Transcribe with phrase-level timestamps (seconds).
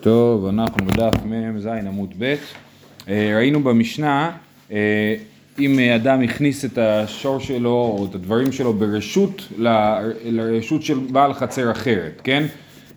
[0.00, 2.34] טוב, אנחנו בדף מ"ז עמוד ב',
[3.08, 4.30] אה, ראינו במשנה
[4.72, 5.14] אה,
[5.58, 9.48] אם אדם הכניס את השור שלו או את הדברים שלו ברשות
[10.24, 12.46] לרשות של בעל חצר אחרת, כן?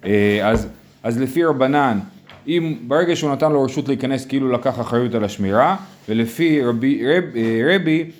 [0.05, 0.68] אה, אז,
[1.04, 2.00] אז לפי רבנן,
[2.47, 5.76] אם ברגע שהוא נתן לו רשות להיכנס כאילו לקח אחריות על השמירה,
[6.10, 7.24] ולפי רבי, רב,
[7.69, 8.12] רבי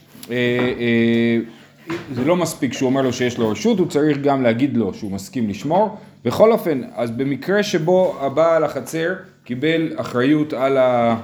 [2.14, 5.12] זה לא מספיק שהוא אומר לו שיש לו רשות, הוא צריך גם להגיד לו שהוא
[5.12, 5.98] מסכים לשמור
[6.28, 9.14] בכל אופן, אז במקרה שבו הבעל החצר
[9.44, 11.16] קיבל אחריות על ה...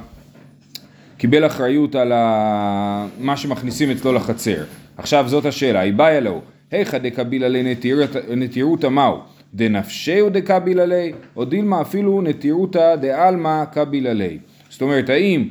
[1.17, 3.08] קיבל אחריות על ה...
[3.20, 4.63] מה שמכניסים אצלו לחצר.
[4.97, 7.47] עכשיו זאת השאלה, היא באה לו, היכא דקבילה
[8.30, 9.17] לנטירותא מהו?
[9.53, 14.38] דנפשהו דקבילה לי, או דילמה אפילו נטירותא דעלמא קבילה לי.
[14.70, 15.47] זאת אומרת, האם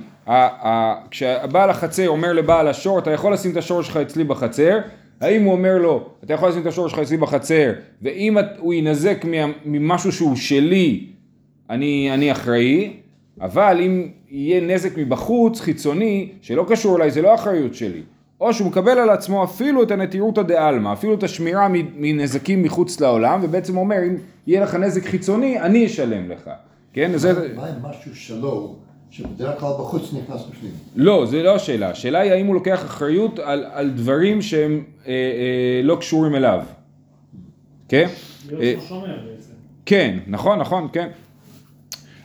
[1.11, 4.79] כשהבעל החצר אומר לבעל השור, אתה יכול לשים את השור שלך אצלי בחצר,
[5.21, 9.25] האם הוא אומר לו, אתה יכול לשים את השור שלך אצלי בחצר, ואם הוא ינזק
[9.65, 11.07] ממשהו שהוא שלי,
[11.71, 12.97] אני, אני אחראי,
[13.41, 18.03] אבל אם יהיה נזק מבחוץ, חיצוני, שלא קשור אליי, זה לא אחריות שלי.
[18.41, 23.41] או שהוא מקבל על עצמו אפילו את הנטירותא דעלמא, אפילו את השמירה מנזקים מחוץ לעולם,
[23.43, 24.17] ובעצם אומר, אם
[24.47, 26.51] יהיה לך נזק חיצוני, אני אשלם לך.
[26.93, 27.11] כן?
[27.15, 27.55] זה...
[27.57, 28.77] מה עם משהו שלו?
[29.13, 30.73] שבדרך כלל בחוץ נכנס בפנים.
[30.97, 31.91] לא, זה לא השאלה.
[31.91, 36.63] השאלה היא האם הוא לוקח אחריות על, על דברים שהם אה, אה, לא קשורים אליו.
[37.89, 38.09] כן?
[38.61, 38.75] אה,
[39.87, 41.09] כן, נכון, נכון, כן.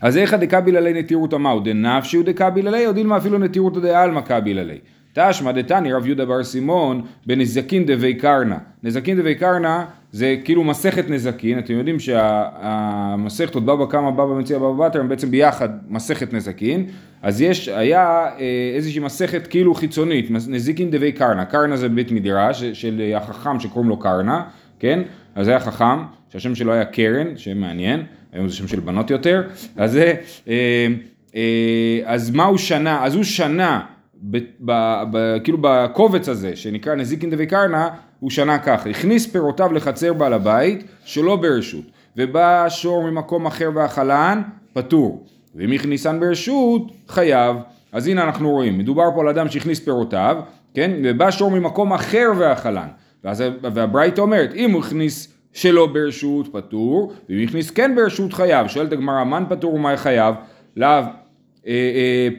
[0.02, 1.60] אז איכא דקביל עלי נטירותא מהו?
[1.60, 4.80] דנפשי הוא דקביל עלי או דילמה אפילו נטירותא דעלמא קביל עלי.
[5.14, 8.58] תשמע דתני רב יהודה בר סימון בנזקין דבי קרנא.
[8.84, 9.84] נזקין דבי קרנא
[10.18, 15.10] זה כאילו מסכת נזקין, אתם יודעים שהמסכת עוד בבא קמא בבא מציע בבא בתר הם
[15.10, 16.86] בעצם ביחד מסכת נזקין,
[17.22, 22.64] אז יש, היה אה, איזושהי מסכת כאילו חיצונית, נזיקין דבי קרנא, קרנא זה בית מדרש
[22.64, 24.40] של החכם שקוראים לו קרנא,
[24.80, 25.00] כן?
[25.36, 29.12] אז זה היה חכם, שהשם שלו היה קרן, שם מעניין, היום זה שם של בנות
[29.12, 29.44] יותר,
[29.76, 30.14] אז זה,
[30.48, 30.88] אה,
[31.36, 33.06] אה, אז מה הוא שנה?
[33.06, 33.82] אז הוא שנה
[34.22, 34.72] ב, ב,
[35.12, 37.88] ב, כאילו בקובץ הזה שנקרא נזיקין דבי קרנא
[38.20, 41.86] הוא שנה ככה, הכניס פירותיו לחצר בעל הבית שלא ברשות.
[42.18, 44.42] ובא שור ממקום אחר והחלן
[44.74, 45.26] פטור.
[45.56, 47.56] ואם הכניסן ברשות חייב.
[47.92, 50.38] אז הנה אנחנו רואים מדובר פה על אדם שהכניס פירותיו
[50.74, 50.92] כן?
[51.04, 52.88] ובא שור ממקום אחר והחלן.
[53.24, 57.14] ואז, והברייתא אומרת אם הוא הכניס שלא ברשות פטור.
[57.30, 58.68] ואם הכניס כן ברשות חייב.
[58.68, 60.36] שואלת הגמרא מן פטור ומה חייב?
[60.78, 61.04] לאו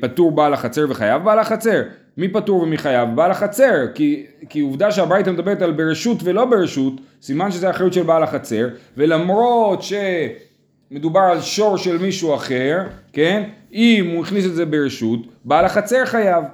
[0.01, 1.83] פטור בעל החצר וחייב בעל החצר.
[2.17, 3.09] מי פטור ומי חייב?
[3.15, 8.03] בעל החצר, כי, כי עובדה שהברייתא מדברת על ברשות ולא ברשות, סימן שזה אחריות של
[8.03, 9.83] בעל החצר, ולמרות
[10.91, 12.79] שמדובר על שור של מישהו אחר,
[13.13, 13.43] כן?
[13.73, 16.45] אם הוא הכניס את זה ברשות, בעל החצר חייב.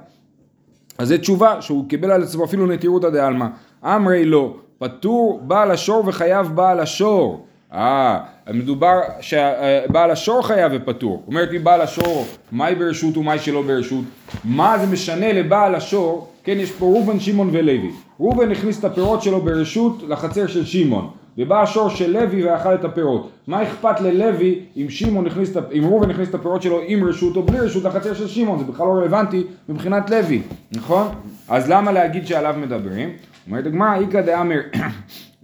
[0.97, 3.45] אז זו תשובה שהוא קיבל על עצמו אפילו נטירותא דעלמא.
[3.83, 7.45] אמרי לא, פטור בעל השור וחייב בעל השור.
[7.75, 8.19] אה,
[8.53, 11.23] מדובר שבעל השור חייב ופטור.
[11.27, 14.03] אומרת לי בעל השור, מהי ברשות ומהי שלא ברשות?
[14.43, 16.31] מה זה משנה לבעל השור?
[16.43, 17.91] כן, יש פה ראובן, שמעון ולוי.
[18.19, 21.09] ראובן הכניס את הפירות שלו ברשות לחצר של שמעון.
[21.37, 23.29] ובא השור של לוי ואכל את הפירות.
[23.47, 27.43] מה אכפת ללוי אם שמעון הכניס, אם ראובן הכניס את הפירות שלו עם רשות או
[27.43, 28.59] בלי רשות לחצר של שמעון?
[28.59, 31.07] זה בכלל לא רלוונטי מבחינת לוי, נכון?
[31.49, 33.09] אז למה להגיד שעליו מדברים?
[33.47, 34.59] אומרת הגמרא, איכא דאמר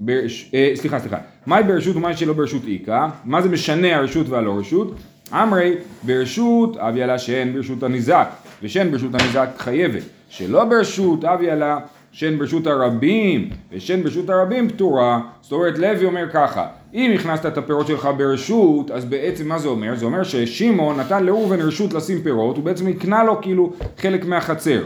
[0.04, 0.52] ברש...
[0.54, 1.18] אה, סליחה, סליחה.
[1.46, 3.08] מהי ברשות ומהי שלא ברשות איכא?
[3.26, 4.96] מה זה משנה הרשות והלא רשות?
[5.34, 8.28] אמרי ברשות אבי עלה שאין ברשות הניזק
[8.64, 11.80] ושאין ברשות הניזק חייבת שלא ברשות אבי עלה
[12.12, 17.58] שאין ברשות הרבים ושאין ברשות הרבים פטורה זאת אומרת לוי אומר ככה אם הכנסת את
[17.58, 19.96] הפירות שלך ברשות אז בעצם מה זה אומר?
[19.96, 24.84] זה אומר ששמעון נתן לאובן רשות לשים פירות הוא בעצם הקנה לו כאילו חלק מהחצר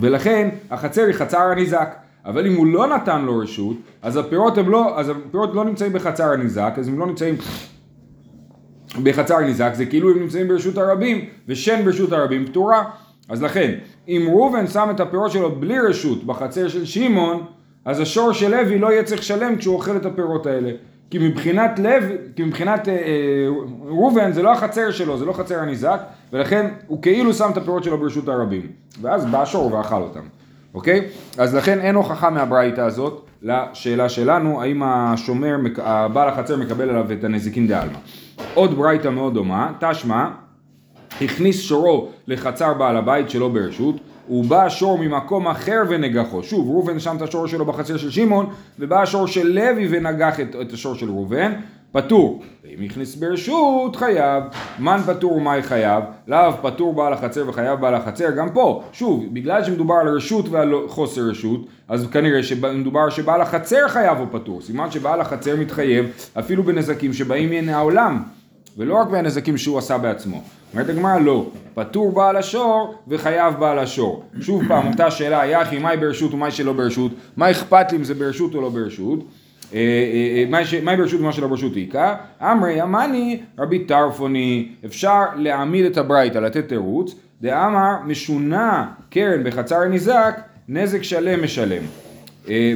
[0.00, 4.98] ולכן החצר היא חצר הניזק אבל אם הוא לא נתן לו רשות, אז הפירות לא,
[4.98, 7.36] אז הפירות לא נמצאים בחצר הניזק, אז הם לא נמצאים
[9.02, 12.84] בחצר הניזק, זה כאילו הם נמצאים ברשות הרבים, ושן ברשות הרבים פטורה.
[13.28, 13.74] אז לכן,
[14.08, 17.44] אם ראובן שם את הפירות שלו בלי רשות בחצר של שמעון,
[17.84, 20.70] אז השור של לוי לא יהיה צריך לשלם כשהוא אוכל את הפירות האלה.
[21.10, 22.04] כי מבחינת לב,
[22.36, 23.48] כי מבחינת אה, אה,
[23.82, 26.00] ראובן זה לא החצר שלו, זה לא חצר הניזק,
[26.32, 28.66] ולכן הוא כאילו שם את הפירות שלו ברשות הרבים.
[29.00, 30.20] ואז בא השור ואכל אותם.
[30.74, 31.08] אוקיי?
[31.38, 37.24] אז לכן אין הוכחה מהברייתא הזאת לשאלה שלנו, האם השומר, הבעל החצר מקבל עליו את
[37.24, 37.98] הנזיקין דעלמא.
[38.54, 40.30] עוד ברייתא מאוד דומה, תשמע,
[41.20, 43.96] הכניס שורו לחצר בעל הבית שלא ברשות,
[44.26, 46.42] הוא בא שור ממקום אחר ונגחו.
[46.42, 48.46] שוב, ראובן שם את השור שלו בחצר של שמעון,
[48.78, 51.52] ובא השור של לוי ונגח את, את השור של ראובן.
[51.92, 52.42] פטור.
[52.64, 54.44] ואם הכניס ברשות חייב,
[54.78, 59.64] מן פטור ומאי חייב, לאו פטור בעל החצר וחייב בעל החצר, גם פה, שוב, בגלל
[59.64, 64.90] שמדובר על רשות ועל חוסר רשות, אז כנראה שמדובר שבעל החצר חייב או פטור, סימן
[64.90, 66.06] שבעל החצר מתחייב
[66.38, 68.22] אפילו בנזקים שבאים מן העולם.
[68.76, 70.42] ולא רק מהנזקים שהוא עשה בעצמו.
[70.72, 74.24] אומרת הגמרא לא, פטור בעל השור וחייב בעל השור.
[74.40, 77.12] שוב פעם, אותה שאלה, יחי, מהי ברשות ומהי שלא ברשות?
[77.36, 79.18] מה אכפת לי אם זה ברשות או לא ברשות?
[79.74, 82.14] אה, אה, אה, מהי ברשות ומה שלא ברשות איכה?
[82.42, 90.40] אמרי אמני רבי טרפוני, אפשר להעמיד את הברייתא, לתת תירוץ, דאמר משונה קרן בחצר הניזק,
[90.68, 91.82] נזק שלם משלם.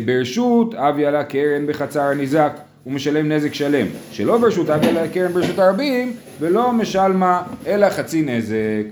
[0.05, 2.52] ברשות אבי עלה קרן בחצר הניזק,
[2.85, 3.87] הוא משלם נזק שלם.
[4.12, 8.85] שלא ברשות אבי עלה קרן ברשות הרבים, ולא משלמה אלא חצי נזק.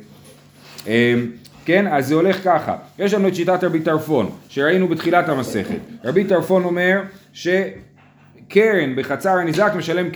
[1.65, 2.77] כן, אז זה הולך ככה.
[2.99, 5.79] יש לנו את שיטת רבי טרפון, שראינו בתחילת המסכת.
[6.05, 7.01] רבי טרפון אומר
[7.33, 7.49] ש...
[8.53, 10.09] קרן בחצר הניזק משלם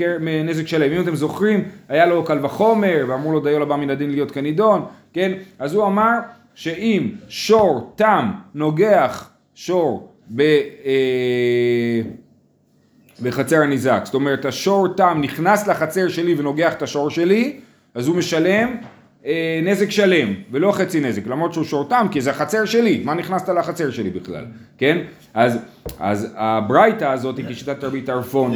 [0.45, 0.93] נזק שלם.
[0.93, 4.85] אם אתם זוכרים, היה לו קל וחומר ואמרו לו דיו לבא מן הדין להיות כנידון,
[5.13, 5.33] כן?
[5.59, 6.19] אז הוא אמר
[6.55, 10.41] שאם שור תם נוגח שור ב,
[10.85, 12.01] אה,
[13.23, 17.61] בחצר הניזק, זאת אומרת השור תם נכנס לחצר שלי ונוגח את השור שלי,
[17.95, 18.77] אז הוא משלם
[19.27, 23.49] אה, נזק שלם, ולא חצי נזק, למרות שהוא שורתם, כי זה החצר שלי, מה נכנסת
[23.49, 24.45] לחצר שלי בכלל,
[24.79, 24.99] כן?
[25.35, 25.59] אז,
[26.01, 28.53] אז הברייתא הזאת היא כשיטת רבי טרפון.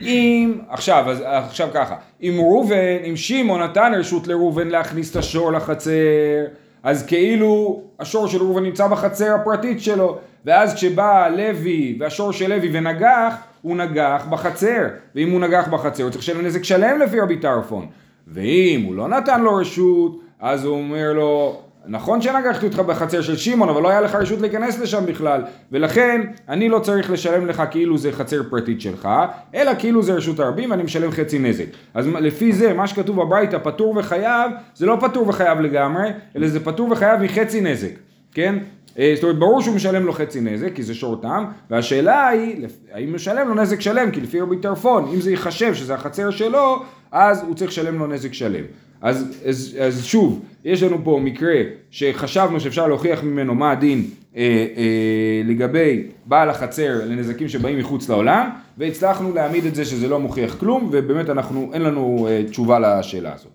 [0.00, 5.52] אם, עכשיו, אז, עכשיו ככה, אם ראובן, אם שמעון נתן רשות לראובן להכניס את השור
[5.52, 6.44] לחצר,
[6.82, 12.70] אז כאילו השור של ראובן נמצא בחצר הפרטית שלו, ואז כשבא לוי והשור של לוי
[12.72, 14.82] ונגח, הוא נגח בחצר,
[15.14, 17.86] ואם הוא נגח בחצר הוא צריך לשלם נזק שלם לפי רבי טרפון.
[18.26, 23.36] ואם הוא לא נתן לו רשות, אז הוא אומר לו, נכון שנגחתי אותך בחצר של
[23.36, 25.42] שמעון, אבל לא היה לך רשות להיכנס לשם בכלל,
[25.72, 29.08] ולכן אני לא צריך לשלם לך כאילו זה חצר פרטית שלך,
[29.54, 31.64] אלא כאילו זה רשות הרבים ואני משלם חצי נזק.
[31.94, 36.64] אז לפי זה, מה שכתוב בברייתא, פטור וחייב, זה לא פטור וחייב לגמרי, אלא זה
[36.64, 37.92] פטור וחייב מחצי נזק,
[38.32, 38.58] כן?
[38.98, 43.14] אה, זאת אומרת, ברור שהוא משלם לו חצי נזק, כי זה שורתם, והשאלה היא, האם
[43.14, 46.82] משלם לו נזק שלם, כי לפי רבי טרפון, אם זה ייחשב שזה החצר שלו,
[47.16, 48.64] אז הוא צריך לשלם לו נזק שלם.
[49.02, 51.54] אז, אז, אז שוב, יש לנו פה מקרה
[51.90, 54.04] שחשבנו שאפשר להוכיח ממנו מה הדין
[54.36, 54.42] אה,
[54.76, 60.54] אה, לגבי בעל החצר לנזקים שבאים מחוץ לעולם, והצלחנו להעמיד את זה שזה לא מוכיח
[60.54, 63.52] כלום, ובאמת אנחנו, אין לנו אה, תשובה לשאלה הזאת.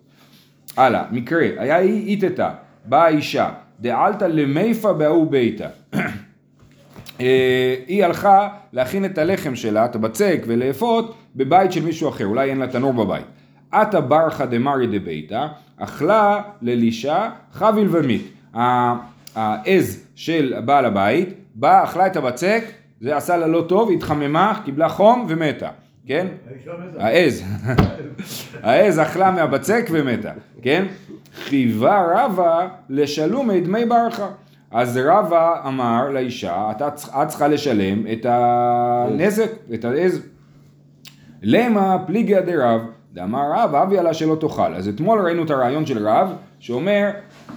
[0.78, 2.50] הלאה, מקרה, היה איתתה,
[2.86, 3.50] באה אישה,
[3.80, 5.68] דעלתא למיפה בהוא ביתה.
[7.22, 12.50] אה, היא הלכה להכין את הלחם שלה, את הבצק ולאפות בבית של מישהו אחר, אולי
[12.50, 13.25] אין לה תנור בבית.
[13.72, 15.48] עתה ברכה דמרי דביתא,
[15.78, 18.34] אכלה ללישה חביל ומית.
[19.36, 22.64] העז של בעל הבית באה, אכלה את הבצק,
[23.02, 25.70] זה עשה לה לא טוב, התחממה, קיבלה חום ומתה,
[26.06, 26.28] כן?
[27.00, 27.44] העז,
[28.64, 30.32] העז אכלה מהבצק ומתה,
[30.62, 30.86] כן?
[31.36, 34.28] חייבה רבה לשלומי דמי ברכה.
[34.72, 36.72] אז רבה אמר לאישה,
[37.22, 40.22] את צריכה לשלם את הנזק, את העז.
[41.42, 42.82] למה פליגיה דרב,
[43.13, 44.75] דאמר רב, אבי עלה שלא תאכל.
[44.75, 47.10] אז אתמול ראינו את הרעיון של רב, שאומר,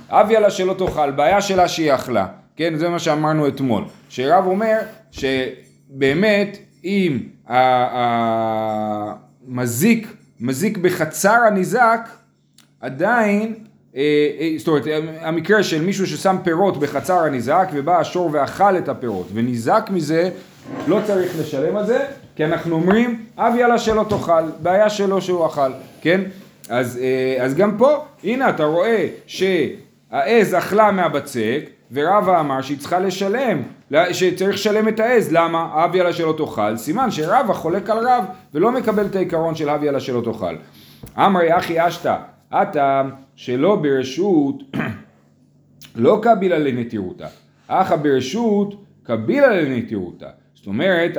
[0.09, 2.27] אבי עלה שלא תאכל, בעיה שלה שהיא אכלה.
[2.57, 3.85] כן, זה מה שאמרנו אתמול.
[4.09, 4.79] שרב אומר
[5.11, 7.19] שבאמת, אם
[9.47, 12.09] המזיק, מזיק בחצר הניזק,
[12.81, 13.55] עדיין,
[13.97, 14.03] אה,
[14.41, 14.85] אה, זאת אומרת,
[15.21, 20.31] המקרה של מישהו ששם פירות בחצר הניזק ובא השור ואכל את הפירות וניזק מזה,
[20.89, 22.05] לא צריך לשלם על זה,
[22.37, 25.71] כי אנחנו אומרים, אבי עלה שלא תאכל, בעיה שלו שהוא אכל,
[26.01, 26.21] כן?
[26.69, 31.61] אז, אה, אז גם פה, הנה אתה רואה שהעז אכלה מהבצק,
[31.93, 33.63] ורבא אמר שהיא צריכה לשלם,
[34.13, 35.85] שצריך לשלם את העז, למה?
[35.85, 39.89] אבי עלה שלא תאכל, סימן שרבא חולק על רב ולא מקבל את העיקרון של אבי
[39.89, 40.57] עלה שלא תאכל.
[41.19, 42.17] אמרי אחי אשתא,
[42.63, 43.03] אתה
[43.37, 44.63] שלא ברשות,
[45.97, 47.27] לא קבילה לנטירותה,
[47.69, 50.29] אחא ברשות קבילה לנטירותה.
[50.65, 51.17] זאת אומרת,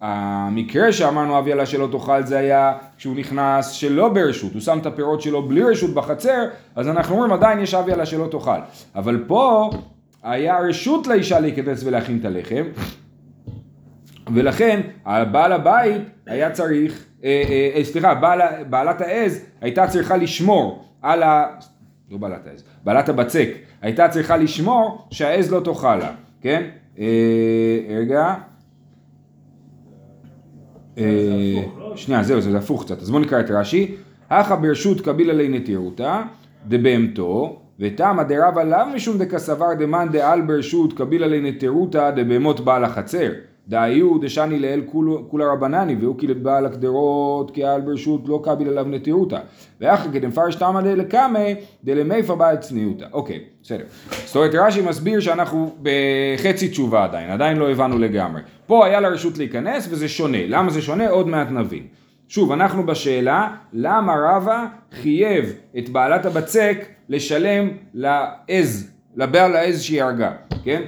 [0.00, 4.86] המקרה שאמרנו אבי עלה שלא תאכל זה היה כשהוא נכנס שלא ברשות, הוא שם את
[4.86, 6.44] הפירות שלו בלי רשות בחצר,
[6.76, 8.50] אז אנחנו אומרים עדיין יש אבי עלה שלא תאכל.
[8.94, 9.70] אבל פה
[10.22, 12.64] היה רשות לאישה להיכנס ולהכין את הלחם,
[14.34, 20.84] ולכן בעל הבית היה צריך, אה, אה, אה, סליחה, בעל, בעלת העז הייתה צריכה לשמור
[21.02, 21.46] על ה...
[22.10, 23.48] לא בעלת העז, בעלת הבצק,
[23.82, 26.62] הייתה צריכה לשמור שהעז לא תאכל לה, כן?
[26.98, 28.34] אה, רגע.
[30.98, 31.62] אה,
[31.96, 33.02] שנייה, זהו, זה הפוך קצת.
[33.02, 33.94] אז בואו נקרא את רש"י.
[34.30, 36.22] הכא ברשות קבילה לי נטירותא
[36.68, 43.30] דבהמתו ותמא דרבא לאו משום דקסבר דמאן דעל ברשות קבילה לי נטירותא דבהמות בעל החצר.
[43.68, 44.80] דאיו דשני לאל
[45.28, 49.38] כולה רבנני והוא כאילו בעל הקדרות כעל ברשות לא קביל עליו נטירותא.
[49.80, 51.54] ואחר כדם פרש תמא דלקמי
[51.84, 53.84] דלמיפה באה צניעותא אוקיי בסדר.
[54.24, 58.42] זאת אומרת רש"י מסביר שאנחנו בחצי תשובה עדיין עדיין לא הבנו לגמרי.
[58.66, 60.46] פה היה לה רשות להיכנס וזה שונה.
[60.46, 61.08] למה זה שונה?
[61.08, 61.86] עוד מעט נבין.
[62.28, 64.66] שוב, אנחנו בשאלה, למה רבא
[65.02, 70.32] חייב את בעלת הבצק לשלם לעז, לבעל העז שהיא הרגה,
[70.64, 70.82] כן?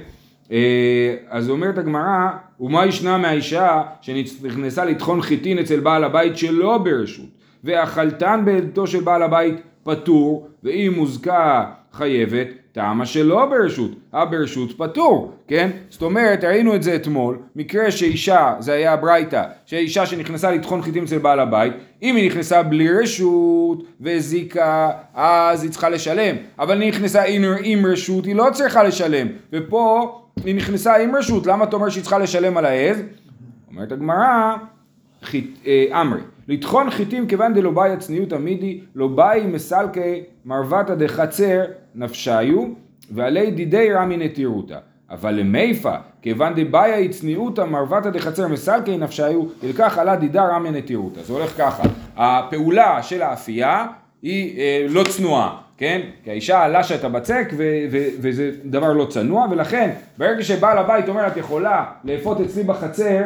[0.51, 7.25] אה, אז אומרת הגמרא, ומה ישנה מהאישה שנכנסה לטחון חיטין אצל בעל הבית שלא ברשות,
[7.63, 15.69] ואכלתן בעדתו של בעל הבית פטור, ואם מוזקה חייבת, טעמה שלא ברשות, הברשות פטור, כן?
[15.89, 21.03] זאת אומרת, ראינו את זה אתמול, מקרה שאישה, זה היה ברייתא, שאישה שנכנסה לטחון חיטים
[21.03, 21.73] אצל בעל הבית,
[22.03, 27.23] אם היא נכנסה בלי רשות והזיקה, אז היא צריכה לשלם, אבל היא נכנסה
[27.63, 32.01] עם רשות, היא לא צריכה לשלם, ופה היא נכנסה עם רשות, למה אתה אומר שהיא
[32.01, 32.97] צריכה לשלם על העז?
[33.71, 34.55] אומרת הגמרא,
[35.65, 41.63] אה, אמרי, לטחון חיטים כיוון דלא באי הצניעות עמידי, לא באי מסלקי מרוותא דחצר
[41.95, 42.63] נפשיו,
[43.11, 44.77] ועלי דידי רמי נטירותא.
[45.09, 51.23] אבל למיפה, כיוון דבעיה צניעותא מרוותא דחצר מסלקי נפשיו, ילקח עלה דידה רמי נטירותא.
[51.23, 51.83] זה הולך ככה,
[52.17, 53.85] הפעולה של האפייה
[54.21, 55.66] היא אה, לא צנועה.
[55.77, 56.01] כן?
[56.23, 61.09] כי האישה לשה את הבצק ו- ו- וזה דבר לא צנוע ולכן ברגע שבעל הבית
[61.09, 63.21] אומר את יכולה לאפות אצלי בחצר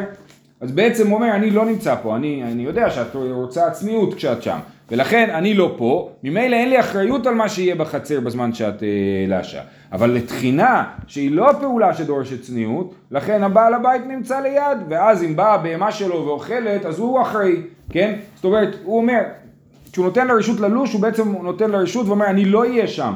[0.60, 4.42] אז בעצם הוא אומר אני לא נמצא פה, אני, אני יודע שאת רוצה צניעות כשאת
[4.42, 4.58] שם
[4.90, 8.88] ולכן אני לא פה, ממילא אין לי אחריות על מה שיהיה בחצר בזמן שאת אה,
[9.28, 9.60] לשה
[9.92, 15.54] אבל לתחינה שהיא לא פעולה שדורשת צניעות לכן הבעל הבית נמצא ליד ואז אם באה
[15.54, 17.56] הבהמה שלו ואוכלת אז הוא אחראי,
[17.90, 18.14] כן?
[18.34, 19.20] זאת אומרת הוא אומר
[19.92, 23.12] כשהוא נותן לה רשות ללוש, הוא בעצם נותן לה רשות ואומר, אני לא אהיה שם.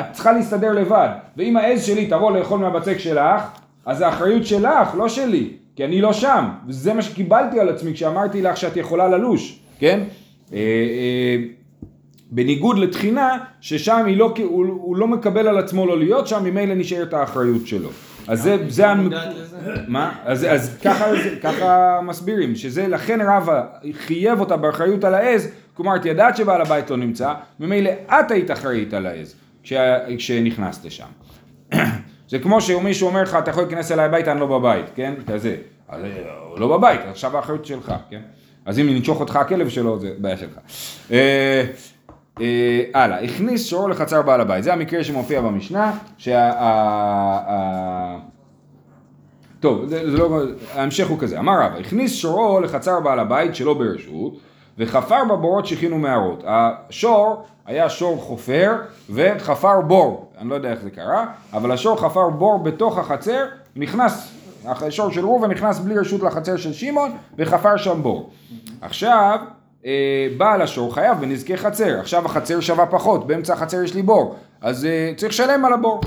[0.00, 1.08] את צריכה להסתדר לבד.
[1.36, 3.42] ואם העז שלי תבוא לאכול מהבצק שלך,
[3.86, 5.50] אז האחריות שלך, לא שלי.
[5.76, 6.44] כי אני לא שם.
[6.68, 10.00] וזה מה שקיבלתי על עצמי כשאמרתי לך שאת יכולה ללוש, כן?
[10.52, 11.36] אה, אה,
[12.30, 17.14] בניגוד לתחינה, ששם לא, הוא, הוא לא מקבל על עצמו לא להיות שם, ממילא נשארת
[17.14, 17.88] האחריות שלו.
[18.28, 18.86] אז זה, זה,
[19.88, 20.12] מה?
[20.24, 21.04] אז, אז ככה,
[21.42, 23.62] ככה מסבירים, שזה לכן רבא
[23.92, 28.50] חייב אותה באחריות על העז, כלומר את ידעת שבעל הבית לא נמצא, ממילא את היית
[28.50, 29.34] אחראית על העז
[30.18, 31.06] כשנכנסת לשם.
[32.30, 35.14] זה כמו שמישהו אומר לך, אתה יכול להיכנס אליי הביתה, אני לא בבית, כן?
[35.26, 35.56] כזה.
[35.88, 36.02] אז
[36.50, 38.20] הוא לא בבית, עכשיו האחריות שלך, כן?
[38.66, 40.58] אז אם ננשוך אותך הכלב שלו, זה בעיה שלך.
[41.10, 41.64] אה,
[42.40, 46.50] אה, הלאה, הכניס שור לחצר בעל הבית, זה המקרה שמופיע במשנה, שה...
[49.60, 50.42] טוב, זה, זה לא,
[50.74, 54.38] ההמשך הוא כזה, אמר רבא, הכניס שורו לחצר בעל הבית שלא ברשות,
[54.78, 56.44] וחפר בבורות שהכינו מערות.
[56.46, 58.72] השור היה שור חופר
[59.10, 63.44] וחפר בור, אני לא יודע איך זה קרה, אבל השור חפר בור בתוך החצר,
[63.76, 64.32] נכנס,
[64.66, 68.30] השור של ראובן נכנס בלי רשות לחצר של שמעון וחפר שם בור.
[68.80, 69.38] עכשיו
[69.86, 74.36] אה, בעל השור חייב בנזקי חצר, עכשיו החצר שווה פחות, באמצע החצר יש לי בור,
[74.60, 76.00] אז אה, צריך לשלם על הבור.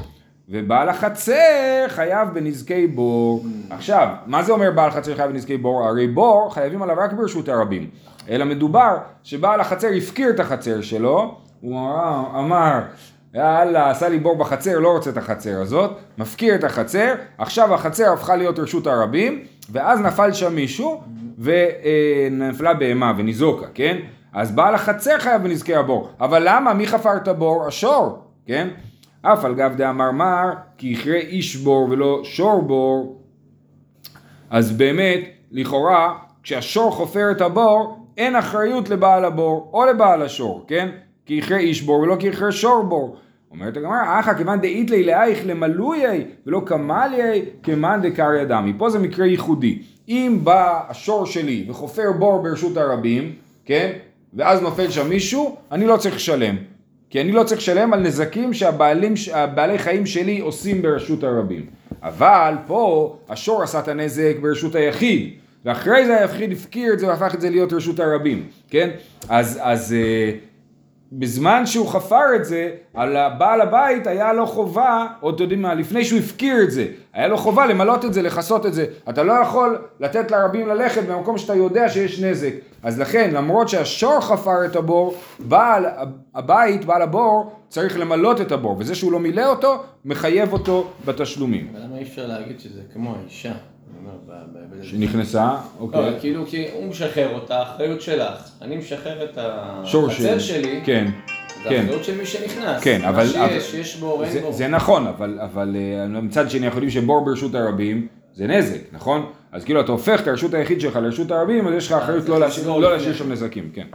[0.49, 3.45] ובעל החצר חייב בנזקי בור.
[3.69, 5.83] עכשיו, מה זה אומר בעל חצר חייב בנזקי בור?
[5.83, 7.89] הרי בור חייבים עליו רק ברשות הרבים.
[8.29, 11.79] אלא מדובר שבעל החצר הפקיר את החצר שלו, הוא
[12.39, 12.79] אמר,
[13.33, 18.13] יאללה, עשה לי בור בחצר, לא רוצה את החצר הזאת, מפקיר את החצר, עכשיו החצר
[18.13, 21.01] הפכה להיות רשות הרבים, ואז נפל שם מישהו,
[21.39, 23.97] ונפלה בהמה וניזוקה, כן?
[24.33, 26.73] אז בעל החצר חייב בנזקי הבור, אבל למה?
[26.73, 27.67] מי חפר את הבור?
[27.67, 28.67] השור, כן?
[29.33, 33.21] אף על גב דאמר מר, כי יכרה איש בור ולא שור בור,
[34.49, 35.19] אז באמת,
[35.51, 40.89] לכאורה, כשהשור חופר את הבור, אין אחריות לבעל הבור או לבעל השור, כן?
[41.25, 43.17] כי יכרה איש בור ולא כי יכרה שור בור.
[43.51, 48.73] אומרת הגמרא, אחא כמאן דאית לי לאייך למלויי ולא כמליי כמאן דקריא דמי.
[48.77, 49.81] פה זה מקרה ייחודי.
[50.07, 53.31] אם בא השור שלי וחופר בור ברשות הרבים,
[53.65, 53.91] כן?
[54.33, 56.55] ואז נופל שם מישהו, אני לא צריך לשלם.
[57.09, 61.65] כי אני לא צריך לשלם על נזקים שהבעלי חיים שלי עושים ברשות הרבים.
[62.03, 65.29] אבל פה השור עשה את הנזק ברשות היחיד.
[65.65, 68.89] ואחרי זה היחיד הפקיר את זה והפך את זה להיות רשות הרבים, כן?
[69.29, 70.46] אז, אז uh,
[71.11, 75.73] בזמן שהוא חפר את זה, על בעל הבית היה לו חובה, עוד אתם יודעים מה,
[75.73, 78.85] לפני שהוא הפקיר את זה, היה לו חובה למלות את זה, לכסות את זה.
[79.09, 82.53] אתה לא יכול לתת לרבים ללכת במקום שאתה יודע שיש נזק.
[82.83, 85.85] אז לכן, למרות שהשור חפר את הבור, בעל
[86.35, 91.67] הבית, בעל הבור, צריך למלות את הבור, וזה שהוא לא מילא אותו, מחייב אותו בתשלומים.
[91.73, 93.53] אבל למה אי אפשר להגיד שזה כמו האישה?
[94.81, 96.11] שנכנסה, אוקיי.
[96.11, 98.49] לא, כאילו, כי הוא משחרר אותה, האחריות שלך.
[98.61, 100.81] אני משחרר את החצר שלי.
[100.85, 101.07] כן.
[101.63, 101.85] זה כן.
[101.85, 102.83] אחריות של מי שנכנס.
[102.83, 103.25] כן, אבל...
[103.37, 104.51] מה שיש, יש בור, אין בור.
[104.51, 109.25] זה נכון, אבל, אבל אה, מצד שני אנחנו יודעים שבור ברשות הרבים זה נזק, נכון?
[109.51, 112.29] אז כאילו אתה הופך את הרשות היחיד שלך לרשות הרבים, אז יש לך אה, אחריות
[112.29, 113.87] לא להשאיר לא שם נזקים, כן.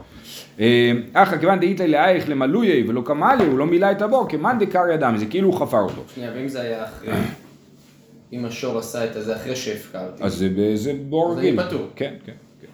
[0.59, 4.83] אה, אחא כיוון דאית לאייך למלויי ולא קמאלי, הוא לא מילא את הבור, כמאן דקר
[4.93, 6.01] ידם, זה כאילו הוא חפר אותו.
[6.15, 7.13] שנייה, ואם זה היה אחרי...
[8.33, 10.23] אם השור עשה את זה אחרי שהפקרתי.
[10.23, 11.59] אז זה בור רגיל.
[11.59, 11.87] אז אני פטור.
[11.95, 12.31] כן, כן.
[12.61, 12.67] כן.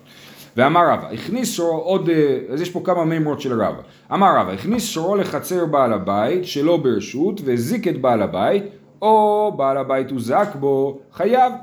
[0.57, 3.81] ואמר רבא, הכניס שורו עוד, אה, אז יש פה כמה מימרות של רבא.
[4.13, 8.63] אמר רבא, הכניס שורו לחצר בעל הבית שלא ברשות והזיק את בעל הבית,
[9.01, 11.53] או בעל הבית הוזק בו, חייב.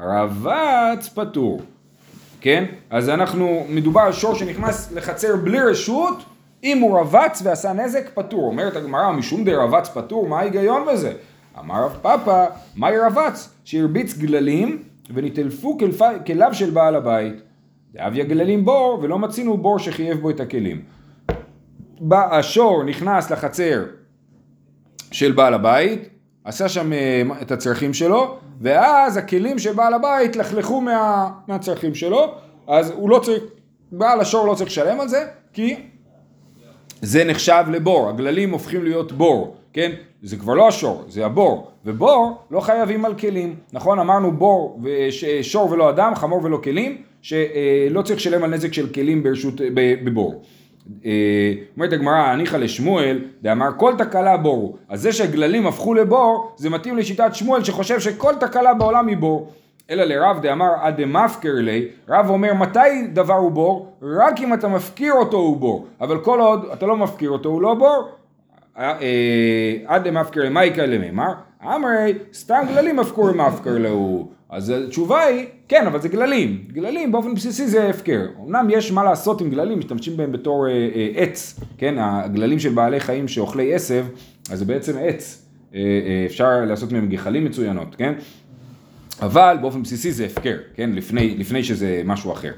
[0.00, 1.60] רבץ פטור.
[2.40, 2.64] כן?
[2.90, 6.14] אז אנחנו, מדובר על שור שנכנס לחצר בלי רשות,
[6.64, 8.46] אם הוא רבץ ועשה נזק, פטור.
[8.46, 11.12] אומרת הגמרא, משום די רבץ פטור, מה ההיגיון בזה?
[11.60, 13.48] אמר רב פאפא, מהי רבץ?
[13.64, 14.82] שהרביץ גללים
[15.14, 15.78] ונטלפו
[16.26, 17.34] כליו של בעל הבית.
[17.92, 20.82] דאביה גללים בור, ולא מצינו בור שחייב בו את הכלים.
[22.12, 23.84] השור נכנס לחצר
[25.10, 26.08] של בעל הבית,
[26.44, 32.34] עשה שם אה, את הצרכים שלו, ואז הכלים של בעל הבית לכלכו מה, מהצרכים שלו,
[32.68, 33.42] אז הוא לא צריך,
[33.92, 35.76] בעל השור לא צריך לשלם על זה, כי
[37.02, 39.90] זה נחשב לבור, הגללים הופכים להיות בור, כן?
[40.22, 43.98] זה כבר לא השור, זה הבור, ובור לא חייבים על כלים, נכון?
[43.98, 44.80] אמרנו בור,
[45.42, 49.54] שור ולא אדם, חמור ולא כלים, שלא צריך לשלם על נזק של כלים ברשות,
[50.04, 50.42] בבור.
[51.04, 54.76] אה, אומרת הגמרא, הניחא לשמואל, דאמר כל תקלה בור.
[54.88, 59.52] אז זה שהגללים הפכו לבור, זה מתאים לשיטת שמואל שחושב שכל תקלה בעולם היא בור.
[59.90, 63.92] אלא לרב דאמר עד דמפקר לי, רב אומר מתי דבר הוא בור?
[64.02, 67.62] רק אם אתה מפקיר אותו הוא בור, אבל כל עוד אתה לא מפקיר אותו הוא
[67.62, 68.08] לא בור.
[68.78, 71.32] אה, אה, עד דמפקר לי, מה יקרה למימר?
[71.64, 74.28] אמרי, סתם גללים הפקור מפקר לו.
[74.50, 76.64] אז התשובה היא, כן, אבל זה גללים.
[76.72, 78.26] גללים באופן בסיסי זה הפקר.
[78.46, 82.72] אמנם יש מה לעשות עם גללים, משתמשים בהם בתור אה, אה, עץ, כן, הגללים של
[82.72, 84.06] בעלי חיים שאוכלי עשב,
[84.50, 85.46] אז זה בעצם עץ.
[85.74, 88.14] אה, אה, אפשר לעשות מהם גחלים מצוינות, כן?
[89.22, 90.90] אבל באופן בסיסי זה הפקר, כן?
[90.92, 92.52] לפני, לפני שזה משהו אחר.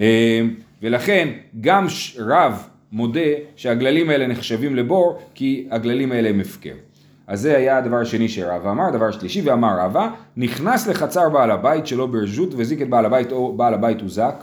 [0.00, 0.40] אה,
[0.82, 1.28] ולכן
[1.60, 1.86] גם
[2.18, 3.20] רב מודה
[3.56, 6.74] שהגללים האלה נחשבים לבור, כי הגללים האלה הם הפקר.
[7.26, 11.86] אז זה היה הדבר השני שרבא אמר, הדבר השלישי, ואמר רבא, נכנס לחצר בעל הבית
[11.86, 14.34] שלא ברשות והזיק את בעל הבית או בעל הבית הוזק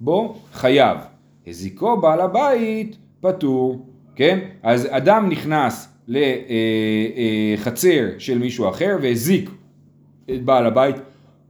[0.00, 0.98] בו, חייב.
[1.46, 3.86] הזיקו בעל הבית, פטור,
[4.16, 4.38] כן?
[4.62, 9.50] אז אדם נכנס לחצר אה, אה, של מישהו אחר והזיק
[10.30, 10.96] את בעל הבית,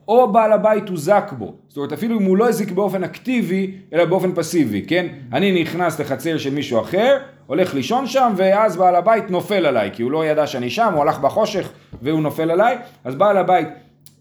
[0.08, 1.54] או בעל הבית הוזק בו.
[1.68, 5.06] זאת אומרת, אפילו אם הוא לא הזיק באופן אקטיבי, אלא באופן פסיבי, כן?
[5.32, 7.16] אני נכנס לחצר של מישהו אחר,
[7.46, 11.02] הולך לישון שם, ואז בעל הבית נופל עליי, כי הוא לא ידע שאני שם, הוא
[11.02, 11.70] הלך בחושך
[12.02, 13.72] והוא נופל עליי, אז בעל הבית אה,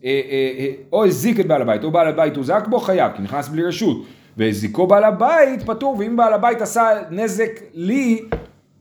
[0.04, 3.50] אה, אה, או הזיק את בעל הבית, או בעל הבית הוזק בו, חייב, כי נכנס
[3.50, 4.06] בלי רשות.
[4.38, 8.21] והזיקו בעל הבית פטור, ואם בעל הבית עשה נזק לי,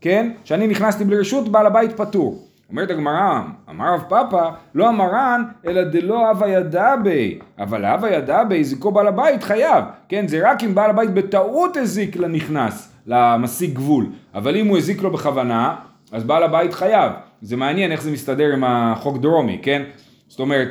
[0.00, 2.48] כן, שאני נכנסתי בלי רשות, בעל הבית פטור.
[2.74, 8.44] אומרת הגמרא, אמר רב פאפא, לא המרן, אלא דלא הווה ידע בי, אבל הווה ידע
[8.44, 13.74] בי, זיקו בעל הבית חייב, כן, זה רק אם בעל הבית בטעות הזיק לנכנס, למסיג
[13.74, 15.74] גבול, אבל אם הוא הזיק לו בכוונה,
[16.12, 19.82] אז בעל הבית חייב, זה מעניין איך זה מסתדר עם החוק דרומי, כן,
[20.28, 20.68] זאת אומרת,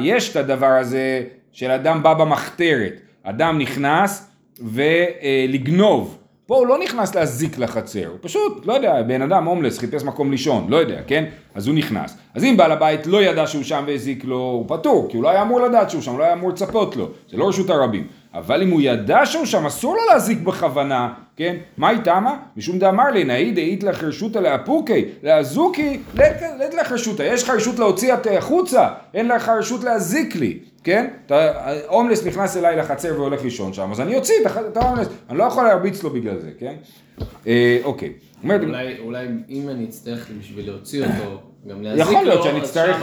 [0.00, 7.14] יש את הדבר הזה של אדם בא במחתרת, אדם נכנס ולגנוב, פה הוא לא נכנס
[7.14, 11.24] להזיק לחצר, הוא פשוט, לא יודע, בן אדם הומלס, חיפש מקום לישון, לא יודע, כן?
[11.54, 12.16] אז הוא נכנס.
[12.34, 15.28] אז אם בעל הבית לא ידע שהוא שם והזיק לו, הוא פטור, כי הוא לא
[15.28, 18.06] היה אמור לדעת שהוא שם, הוא לא היה אמור לצפות לו, זה לא רשות הרבים.
[18.38, 21.56] אבל אם הוא ידע שהוא שם, אסור לו להזיק בכוונה, כן?
[21.76, 22.36] מה איתמה?
[22.56, 26.00] משום דאמר לי, נאי דאית לך רשותא לאפוקי, לאזוקי,
[26.58, 27.22] לית לך רשותא.
[27.22, 31.06] יש לך רשות להוציא את החוצה, אין לך רשות להזיק לי, כן?
[31.88, 34.34] הומלס נכנס אליי לחצר והולך לישון שם, אז אני אוציא
[34.70, 36.74] את ההומלס, אני לא יכול להרביץ לו בגלל זה, כן?
[37.46, 38.12] אה, אוקיי.
[38.44, 42.96] אולי, אולי אם אני אצטרך בשביל להוציא אותו, גם להזיק יכול להיות לו, שאני אצטרך,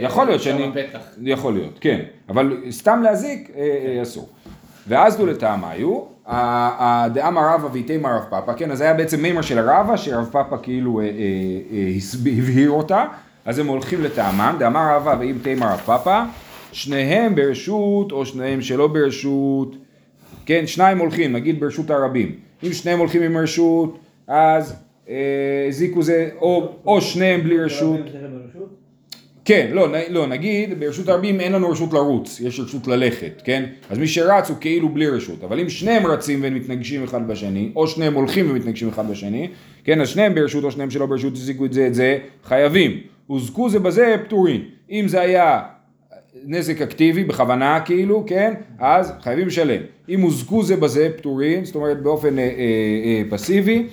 [0.00, 0.70] יכול להיות שאני,
[1.22, 3.62] יכול להיות, כן, אבל סתם להזיק אה,
[3.96, 4.33] אה, אסור.
[4.88, 9.96] ואז דו לטעמיו, הדאמר רבא ואיתמר רב פאפא, כן, אז היה בעצם מימר של הרבא,
[9.96, 11.10] שרב פאפא כאילו אה, אה,
[11.72, 11.96] אה,
[12.38, 13.04] הבהיר אותה,
[13.44, 16.24] אז הם הולכים לטעמם, דאמר רבא ואם תמר רב פאפא,
[16.72, 19.76] שניהם ברשות או שניהם שלא ברשות,
[20.46, 24.76] כן, שניים הולכים, נגיד ברשות הרבים, אם שניהם הולכים עם רשות, אז
[25.68, 26.30] הזיקו זה,
[26.86, 28.00] או שניהם בלי רשות.
[29.44, 33.64] כן, לא, לא, נגיד ברשות הרבים אין לנו רשות לרוץ, יש רשות ללכת, כן?
[33.90, 37.86] אז מי שרץ הוא כאילו בלי רשות, אבל אם שניהם רצים ומתנגשים אחד בשני, או
[37.86, 39.48] שניהם הולכים ומתנגשים אחד בשני,
[39.84, 43.00] כן, אז שניהם ברשות או שניהם שלא ברשות הזיקו את זה את זה, חייבים.
[43.26, 44.64] הוזקו זה בזה פטורים.
[44.90, 45.62] אם זה היה
[46.44, 48.54] נזק אקטיבי, בכוונה כאילו, כן?
[48.78, 49.82] אז חייבים לשלם.
[50.08, 52.48] אם הוזקו זה בזה פטורים, זאת אומרת באופן אה, אה,
[53.04, 53.86] אה, פסיבי,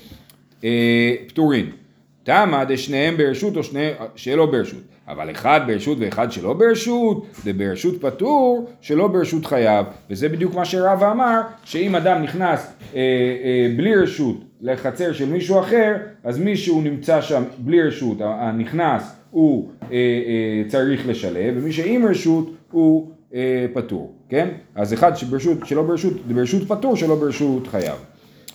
[0.63, 1.80] אה, פטורים.
[2.23, 4.81] תמה דשניהם ברשות או שניהם שלא ברשות.
[5.07, 9.85] אבל אחד ברשות ואחד שלא ברשות, זה ברשות פטור, שלא ברשות חייב.
[10.09, 15.59] וזה בדיוק מה שרב אמר, שאם אדם נכנס אה, אה, בלי רשות לחצר של מישהו
[15.59, 22.05] אחר, אז מישהו נמצא שם בלי רשות, הנכנס הוא אה, אה, צריך לשלם, ומי שעם
[22.05, 24.49] רשות הוא אה, פטור, כן?
[24.75, 27.95] אז אחד שברשות, שלא ברשות, ברשות פטור, שלא ברשות חייב.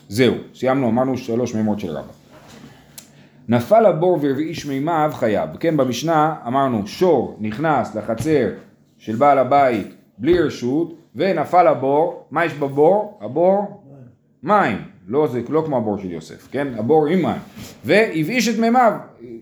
[0.09, 2.26] זהו, סיימנו, אמרנו שלוש מימות של רבא.
[3.49, 5.51] נפל הבור והרעיש מימיו חייב.
[5.61, 8.49] כן, במשנה אמרנו שור נכנס לחצר
[8.99, 13.19] של בעל הבית בלי רשות ונפל הבור, מה יש בבור?
[13.23, 13.83] הבור?
[14.43, 14.79] מים.
[15.09, 16.69] לא, זה לא כמו הבור של יוסף, כן?
[16.79, 17.41] הבור עם מים.
[17.85, 18.93] והבאיש את מימיו,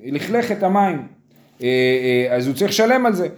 [0.05, 1.07] לכלך את המים.
[1.63, 1.69] אה,
[2.31, 3.29] אה, אז הוא צריך לשלם על זה.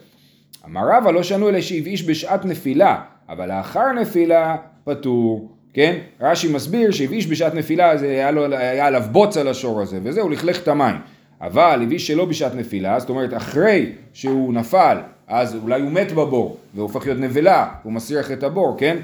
[0.67, 5.56] אמר רבא לא שנו אלא שהבאיש בשעת נפילה, אבל לאחר נפילה פטור.
[5.77, 5.99] כן?
[6.21, 10.29] רש"י מסביר שהבאיש בשעת נפילה, זה היה, לו, היה עליו בוץ על השור הזה, וזהו,
[10.29, 10.97] לכלך את המים.
[11.41, 16.57] אבל הבאיש שלא בשעת נפילה, זאת אומרת אחרי שהוא נפל, אז אולי הוא מת בבור,
[16.75, 18.97] והוא הופך להיות נבלה, הוא מסריח את הבור, כן?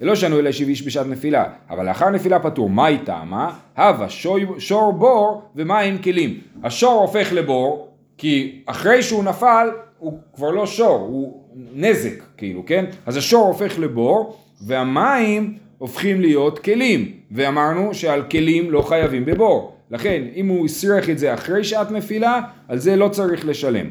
[0.00, 3.52] לא שנו אלא שהבאיש בשעת נפילה, אבל לאחר נפילה פטור, מה היא טעמה?
[3.76, 4.06] הווה
[4.58, 6.40] שור בור ומים כלים.
[6.64, 11.42] השור הופך לבור, כי אחרי שהוא נפל, הוא כבר לא שור, הוא
[11.74, 12.84] נזק, כאילו, כן?
[13.06, 19.76] אז השור הופך לבור, והמים הופכים להיות כלים, ואמרנו שעל כלים לא חייבים בבור.
[19.90, 23.86] לכן, אם הוא הסריח את זה אחרי שעת נפילה, על זה לא צריך לשלם.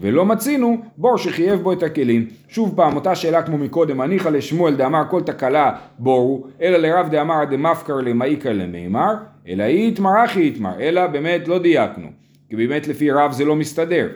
[0.00, 2.26] ולא מצינו בור שחייב בו את הכלים.
[2.48, 7.44] שוב פעם, אותה שאלה כמו מקודם, הניחא לשמואל דאמר כל תקלה בורו, אלא לרב דאמר
[7.50, 9.14] דמפקר למאיקר למימר,
[9.48, 12.08] אלא היא יתמר אחי יתמר, אלא באמת לא דייקנו.
[12.48, 14.08] כי באמת לפי רב זה לא מסתדר.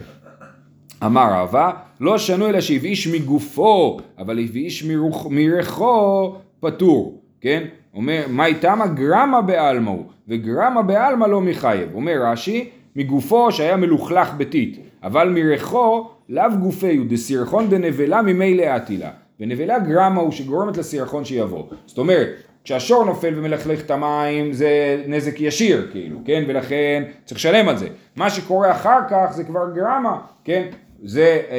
[1.05, 4.85] אמר רבא, לא שנו אלא שהבאיש מגופו, אבל הבאיש
[5.31, 7.65] מריחו פטור, כן?
[7.95, 11.95] אומר, מאי תמה גרמה בעלמא הוא, וגרמה בעלמא לא מחייב.
[11.95, 19.11] אומר רש"י, מגופו שהיה מלוכלך בטיט, אבל מריחו לאו גופי הוא דסירחון דנבלה ממילא אטילה.
[19.41, 21.65] ונבלה גרמה הוא שגורמת לסירחון שיבוא.
[21.87, 22.29] זאת אומרת,
[22.65, 26.45] כשהשור נופל ומלכלך את המים זה נזק ישיר כאילו, כן?
[26.49, 27.89] ולכן צריך לשלם על זה.
[28.17, 30.69] מה שקורה אחר כך זה כבר גרמה, כן?
[31.03, 31.57] זה אה,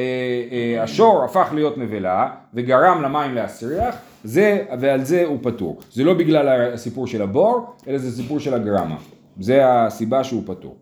[0.52, 5.80] אה, השור הפך להיות נבלה וגרם למים להסריח זה, ועל זה הוא פטור.
[5.92, 8.96] זה לא בגלל הסיפור של הבור, אלא זה סיפור של הגרמה.
[9.40, 10.76] זה הסיבה שהוא פטור.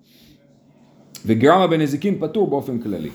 [1.26, 3.10] וגרמה בנזיקין פטור באופן כללי.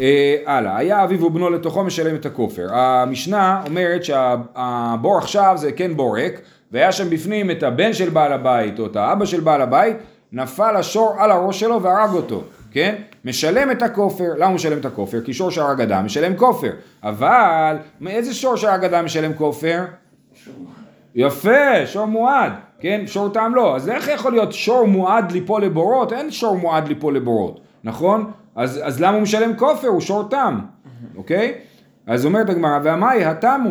[0.00, 2.74] אה, הלאה, היה אביו ובנו לתוכו משלם את הכופר.
[2.74, 6.40] המשנה אומרת שהבור עכשיו זה כן בור ריק,
[6.72, 9.96] והיה שם בפנים את הבן של בעל הבית או את האבא של בעל הבית,
[10.32, 12.42] נפל השור על הראש שלו והרג אותו.
[12.70, 12.94] כן?
[13.24, 15.20] משלם את הכופר, למה הוא משלם את הכופר?
[15.20, 16.70] כי שור שהרג אדם משלם כופר,
[17.02, 19.84] אבל מאיזה שור שהרג אדם משלם כופר?
[21.14, 23.02] יפה, שור מועד, כן?
[23.06, 26.12] שור טעם לא, אז איך יכול להיות שור מועד ליפול לבורות?
[26.12, 28.30] אין שור מועד ליפול לבורות, נכון?
[28.56, 29.88] אז, אז למה הוא משלם כופר?
[29.88, 30.60] הוא שור טעם,
[31.16, 31.54] אוקיי?
[32.06, 33.70] אז אומרת הגמרא, והמאי התמו.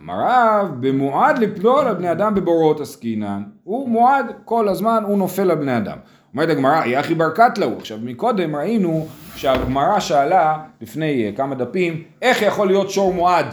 [0.00, 3.42] אמר רב, במועד ליפול על בני אדם בבורות עסקינן.
[3.64, 5.98] הוא מועד כל הזמן, הוא נופל על בני אדם.
[6.34, 7.76] אומרת הגמרא, יחי בר קטלהו.
[7.78, 13.46] עכשיו מקודם ראינו שהגמרא שאלה לפני uh, כמה דפים, איך יכול להיות שור מועד?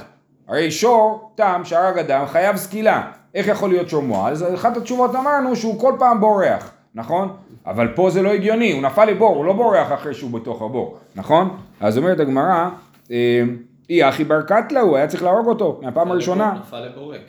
[0.47, 3.01] הרי שור, תם שהרג אדם, חייב סקילה.
[3.35, 4.31] איך יכול להיות שור מועד?
[4.31, 7.33] אז אחת התשובות אמרנו שהוא כל פעם בורח, נכון?
[7.65, 10.97] אבל פה זה לא הגיוני, הוא נפל לבור, הוא לא בורח אחרי שהוא בתוך הבור,
[11.15, 11.57] נכון?
[11.79, 12.69] אז אומרת הגמרא,
[13.11, 13.43] אה,
[13.89, 16.53] אי אחי בר קטלה, הוא היה צריך להרוג אותו מהפעם הראשונה.
[16.59, 17.21] נפל לבורק.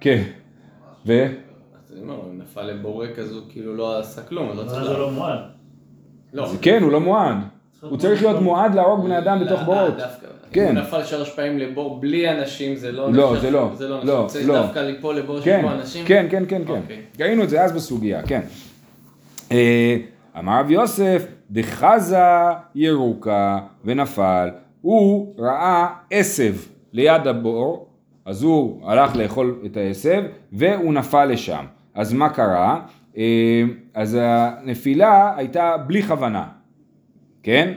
[0.00, 0.22] כן.
[1.06, 1.26] ו?
[2.08, 4.84] הוא נפל לבורק אז הוא כאילו לא עשה כלום, לא צריך...
[4.84, 5.38] זה לא מועד.
[6.32, 6.48] לא.
[6.62, 7.36] כן, הוא לא מועד.
[7.80, 9.94] הוא צריך להיות מועד להרוג בני אדם בתוך בורות.
[10.52, 10.76] כן.
[10.76, 13.70] הוא נפל שלוש פעמים לבור בלי אנשים, זה לא לא, זה לא.
[13.74, 14.62] זה לא לא, צריך לא.
[14.62, 16.04] דווקא ליפול לבור כן, שיש בו אנשים?
[16.06, 16.72] כן, כן, כן, כן.
[16.82, 17.02] אוקיי.
[17.20, 18.40] ראינו את זה אז בסוגיה, כן.
[19.52, 19.96] אה,
[20.38, 22.16] אמר רב יוסף, דחזה
[22.74, 24.48] ירוקה ונפל,
[24.80, 26.54] הוא ראה עשב
[26.92, 27.86] ליד הבור,
[28.24, 31.64] אז הוא הלך לאכול את העשב והוא נפל לשם.
[31.94, 32.80] אז מה קרה?
[33.16, 33.62] אה,
[33.94, 36.46] אז הנפילה הייתה בלי כוונה,
[37.42, 37.72] כן?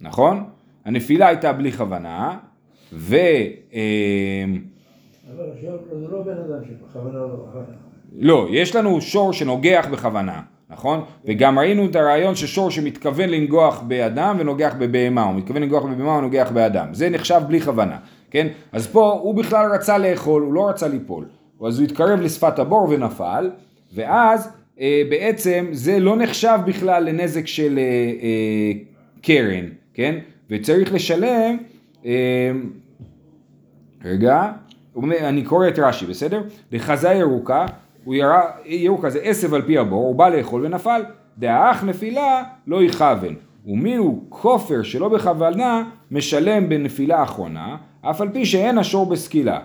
[0.00, 0.44] נכון?
[0.84, 2.38] הנפילה הייתה בלי כוונה,
[2.92, 3.16] ו...
[3.74, 4.44] אה,
[5.36, 7.76] אבל עכשיו זה לא בן אדם שבכוונה או לא בכוונה.
[8.18, 11.04] לא, יש לנו שור שנוגח בכוונה, נכון?
[11.24, 16.50] וגם ראינו את הרעיון ששור שמתכוון לנגוח באדם ונוגח בבהמה, הוא מתכוון לנגוח בבהמה ונוגח
[16.54, 16.94] באדם.
[16.94, 17.96] זה נחשב בלי כוונה,
[18.30, 18.46] כן?
[18.72, 21.24] אז פה הוא בכלל רצה לאכול, הוא לא רצה ליפול.
[21.66, 23.50] אז הוא התקרב לשפת הבור ונפל,
[23.94, 24.48] ואז
[24.80, 27.82] אה, בעצם זה לא נחשב בכלל לנזק של אה,
[28.22, 28.72] אה,
[29.22, 30.18] קרן, כן?
[30.50, 31.56] וצריך לשלם,
[32.06, 32.50] אה,
[34.04, 34.52] רגע,
[35.10, 36.42] אני קורא את רש"י, בסדר?
[36.72, 37.66] לחזה ירוקה,
[38.04, 41.02] הוא ירה, ירוקה זה עשב על פי הבור, הוא בא לאכול ונפל.
[41.38, 43.34] דאח נפילה לא יכוון.
[43.66, 49.60] ומי הוא כופר שלא בכוונה משלם בנפילה אחרונה, אף על פי שאין השור בסקילה.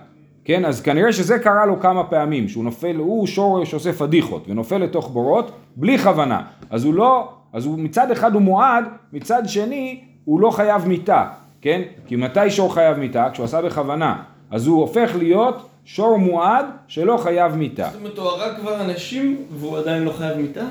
[0.46, 4.78] כן, אז כנראה שזה קרה לו כמה פעמים, שהוא נופל, הוא שור שעושה פדיחות, ונופל
[4.78, 6.42] לתוך בורות בלי כוונה.
[6.70, 11.24] אז הוא לא, אז הוא מצד אחד הוא מועד, מצד שני הוא לא חייב מיתה,
[11.62, 11.82] כן?
[12.08, 13.28] כי מתי שור חייב מיתה?
[13.34, 14.24] כשהוא עשה בכוונה.
[14.52, 17.90] אז הוא הופך להיות שור מועד שלא חייב מיתה.
[17.92, 20.66] זאת אומרת, הוא הרג כבר אנשים והוא עדיין לא חייב מיתה?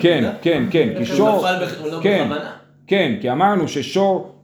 [0.00, 0.32] כן?
[0.42, 1.38] כן, כן, כי שור...
[1.38, 2.50] נפל הוא לא כן, בכוונה?
[2.86, 4.37] כן, כי אמרנו ששור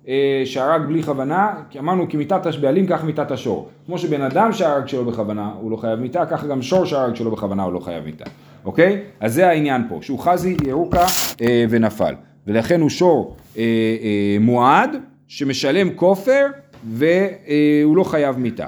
[0.45, 3.69] שהרג בלי כוונה, כי אמרנו כי מיתת הבעלים כך מיתת השור.
[3.87, 7.31] כמו שבן אדם שהרג שלא בכוונה הוא לא חייב מיתה, ככה גם שור שהרג שלא
[7.31, 8.25] בכוונה הוא לא חייב מיתה.
[8.65, 9.03] אוקיי?
[9.21, 11.07] אז זה העניין פה, שהוא חזי ירוקה
[11.41, 12.15] אה, ונפל.
[12.47, 14.97] ולכן הוא שור אה, אה, מועד
[15.29, 16.47] שמשלם כופר
[16.91, 18.67] והוא לא חייב מיתה.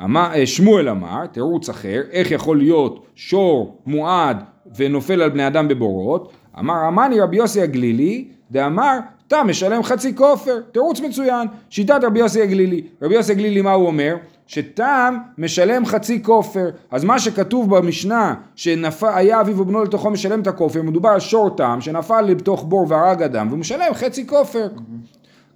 [0.00, 4.42] אה, שמואל אמר, תירוץ אחר, איך יכול להיות שור מועד
[4.76, 6.32] ונופל על בני אדם בבורות?
[6.58, 8.98] אמר אמני רבי יוסי הגלילי, דאמר,
[9.32, 12.82] אתה משלם חצי כופר, תירוץ מצוין, שיטת רבי יוסי הגלילי.
[13.02, 14.16] רבי יוסי הגלילי מה הוא אומר?
[14.46, 16.68] שתם משלם חצי כופר.
[16.90, 21.78] אז מה שכתוב במשנה, שהיה אביו ובנו לתוכו משלם את הכופר, מדובר על שור תם
[21.80, 24.68] שנפל לתוך בור והרג אדם, והוא משלם חצי כופר.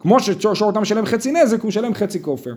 [0.00, 2.52] כמו ששור תם משלם חצי נזק, הוא משלם חצי כופר.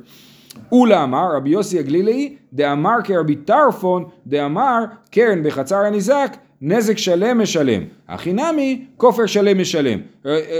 [0.71, 7.84] אולה אמר רבי יוסי הגלילי, דאמר כרבי טרפון, דאמר קרן בחצר הניזק, נזק שלם משלם.
[8.08, 10.00] הכי נמי, כופר שלם משלם.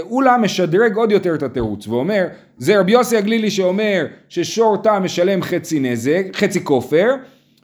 [0.00, 2.26] אולה משדרג עוד יותר את התירוץ, ואומר,
[2.58, 7.14] זה רבי יוסי הגלילי שאומר ששור תם משלם חצי נזק, חצי כופר,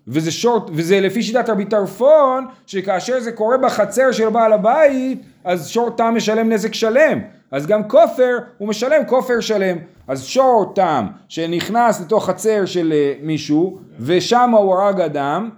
[0.08, 5.68] וזה, שור, וזה לפי שיטת רבי טרפון, שכאשר זה קורה בחצר של בעל הבית, אז
[5.68, 7.18] שור תם משלם נזק שלם.
[7.50, 9.76] אז גם כופר, הוא משלם כופר שלם.
[10.08, 15.50] אז שור תם שנכנס לתוך חצר של אה, מישהו, ושם הוא הרג אדם,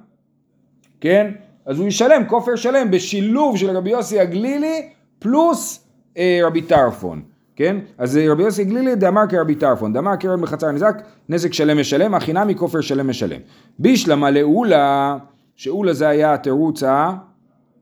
[1.01, 1.31] כן?
[1.68, 5.85] אז הוא ישלם כופר שלם בשילוב של רבי יוסי הגלילי פלוס
[6.18, 7.22] אה, רבי טרפון.
[7.57, 7.76] כן?
[7.98, 12.14] אז אה, רבי יוסי גלילי דאמר כרבי טרפון, דאמר קרן בחצר נזק, נזק שלם משלם,
[12.14, 13.40] הכי נמי כופר שלם משלם.
[13.78, 15.16] בישלמה לאולה,
[15.57, 16.83] שאולה זה היה התירוץ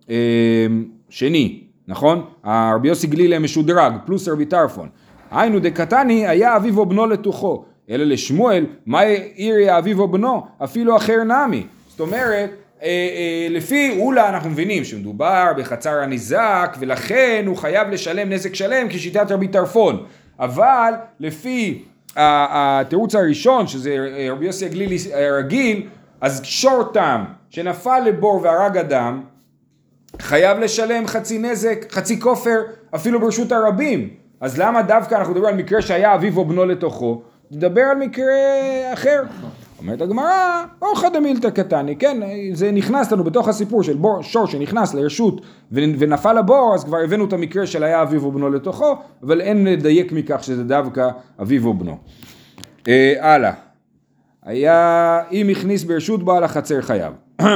[0.09, 2.25] השני, נכון?
[2.45, 4.89] הרבי יוסי גלילי משודרג, פלוס רבי טרפון.
[5.31, 9.01] היינו דקתני היה אביו או בנו לתוכו, אלא לשמואל, מה
[9.35, 10.47] עירי אביו או בנו?
[10.65, 11.67] אפילו אחר נמי.
[11.89, 12.47] זאת אומרת, אה, אה,
[13.51, 19.49] לפי אולה אנחנו מבינים שמדובר בחצר הניזק ולכן הוא חייב לשלם נזק שלם כשיטת רבי
[19.49, 20.05] טרפון.
[20.39, 21.83] אבל לפי
[22.17, 23.97] התירוץ הראשון שזה
[24.31, 25.89] רבי יוסי הגלילי הרגיל
[26.21, 29.23] אז שור תם שנפל לבור והרג אדם
[30.21, 32.63] חייב לשלם חצי נזק, חצי כופר
[32.95, 34.09] אפילו ברשות הרבים.
[34.41, 37.23] אז למה דווקא אנחנו מדברים על מקרה שהיה אביו או בנו לתוכו?
[37.51, 38.35] נדבר על מקרה
[38.93, 39.23] אחר
[39.79, 42.21] אומרת הגמרא, אורחא דמילתא קטני, כן,
[42.53, 45.41] זה נכנס לנו בתוך הסיפור של בור, שור שנכנס לרשות
[45.73, 50.13] ונפל לבור, אז כבר הבאנו את המקרה של היה אביו ובנו לתוכו, אבל אין לדייק
[50.13, 51.09] מכך שזה דווקא
[51.43, 51.99] אביו ובנו.
[52.89, 53.53] אה, הלאה,
[54.43, 57.13] היה, אם הכניס ברשות בעל החצר חייב.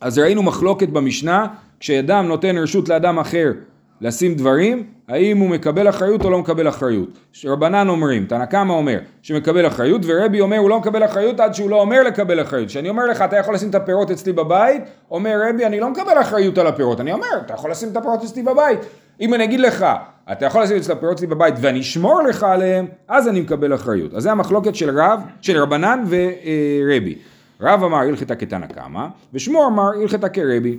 [0.00, 1.46] אז ראינו מחלוקת במשנה,
[1.80, 3.52] כשאדם נותן רשות לאדם אחר
[4.00, 7.18] לשים דברים, האם הוא מקבל אחריות או לא מקבל אחריות.
[7.44, 11.70] רבנן אומרים, תנא קמא אומר שמקבל אחריות, ורבי אומר הוא לא מקבל אחריות עד שהוא
[11.70, 12.68] לא אומר לקבל אחריות.
[12.68, 16.20] כשאני אומר לך אתה יכול לשים את הפירות אצלי בבית, אומר רבי אני לא מקבל
[16.20, 18.78] אחריות על הפירות, אני אומר אתה יכול לשים את הפירות אצלי בבית.
[19.20, 19.86] אם אני אגיד לך
[20.32, 24.14] אתה יכול לשים את הפירות אצלי בבית ואני אשמור לך עליהם, אז אני מקבל אחריות.
[24.14, 27.18] אז זה המחלוקת של רב, של רבנן ורבי.
[27.60, 30.78] רב אמר הלכתא כתנא קמא, ושמואל אמר הלכתא כרבי.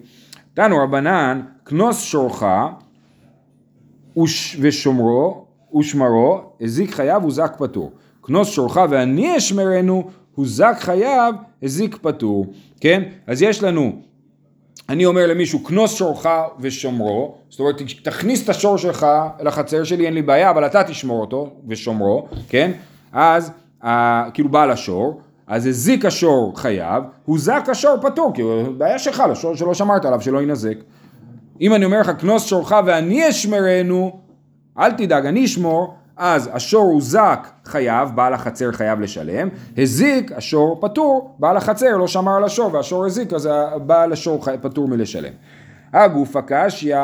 [0.53, 2.43] תנו רבנן, כנוס שורך
[4.23, 5.45] וש, ושומרו
[5.79, 7.91] ושמרו, הזיק חייו הוזק פטור.
[8.23, 12.45] כנוס שורך ואני אשמרנו, הוזק חייו, הזיק פטור.
[12.81, 13.03] כן?
[13.27, 13.91] אז יש לנו,
[14.89, 16.25] אני אומר למישהו, כנוס שורך
[16.59, 19.05] ושומרו, זאת אומרת, תכניס את השור שלך
[19.39, 22.71] לחצר שלי, אין לי בעיה, אבל אתה תשמור אותו ושומרו, כן?
[23.11, 23.51] אז,
[23.83, 28.41] אה, כאילו בעל השור, אז הזיק השור חייב, הוזק השור פטור, כי
[28.77, 30.77] בעיה שלך, לשור שלא שמרת עליו, שלא ינזק.
[31.61, 34.19] אם אני אומר לך כנוס שורך ואני אשמרנו,
[34.79, 41.35] אל תדאג, אני אשמור, אז השור הוזק חייב, בעל החצר חייב לשלם, הזיק השור פטור,
[41.39, 43.49] בעל החצר לא שמר על השור והשור הזיק, אז
[43.85, 45.33] בעל השור פטור מלשלם.
[45.93, 46.95] הגוף הקשיא,